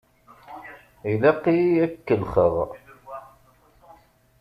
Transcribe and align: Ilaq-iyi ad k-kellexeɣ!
Ilaq-iyi 1.11 1.75
ad 1.85 1.91
k-kellexeɣ! 1.95 2.55